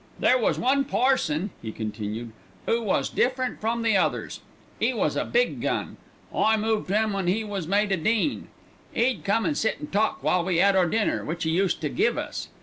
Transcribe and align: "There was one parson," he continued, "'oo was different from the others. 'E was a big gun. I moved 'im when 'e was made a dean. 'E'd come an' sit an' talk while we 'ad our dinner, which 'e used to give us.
"There 0.19 0.39
was 0.39 0.57
one 0.57 0.83
parson," 0.85 1.51
he 1.61 1.71
continued, 1.71 2.31
"'oo 2.67 2.81
was 2.81 3.07
different 3.07 3.61
from 3.61 3.83
the 3.83 3.95
others. 3.95 4.39
'E 4.81 4.95
was 4.95 5.15
a 5.15 5.23
big 5.25 5.61
gun. 5.61 5.97
I 6.33 6.57
moved 6.57 6.89
'im 6.89 7.13
when 7.13 7.29
'e 7.29 7.43
was 7.43 7.67
made 7.67 7.91
a 7.91 7.97
dean. 7.97 8.47
'E'd 8.95 9.23
come 9.23 9.45
an' 9.45 9.53
sit 9.53 9.77
an' 9.79 9.87
talk 9.91 10.23
while 10.23 10.43
we 10.43 10.59
'ad 10.59 10.75
our 10.75 10.87
dinner, 10.89 11.23
which 11.23 11.45
'e 11.45 11.51
used 11.51 11.81
to 11.81 11.89
give 11.89 12.17
us. 12.17 12.47